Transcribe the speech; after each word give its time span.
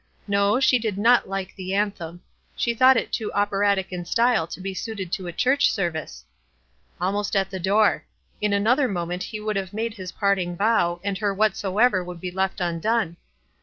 "No, 0.27 0.59
she 0.59 0.79
did 0.79 0.97
not 0.97 1.29
like 1.29 1.55
the 1.55 1.75
an 1.75 1.93
them. 1.95 2.21
She 2.55 2.73
thought 2.73 2.97
it 2.97 3.11
too 3.11 3.31
operatic 3.33 3.91
in 3.91 4.03
style 4.03 4.47
to 4.47 4.59
be 4.59 4.73
suited 4.73 5.11
to 5.11 5.27
a 5.27 5.31
church 5.31 5.71
service." 5.71 6.25
Almost 6.99 7.35
at 7.35 7.51
the 7.51 7.59
door. 7.59 8.05
In 8.41 8.51
another 8.51 8.87
moment 8.87 9.21
he 9.21 9.39
would 9.39 9.57
have 9.57 9.73
made 9.75 9.93
his 9.93 10.13
parting 10.13 10.55
bow, 10.55 10.99
and 11.03 11.19
her" 11.19 11.31
Whatsoever" 11.35 12.03
would 12.03 12.19
be 12.19 12.31
left 12.31 12.59
undone. 12.61 13.17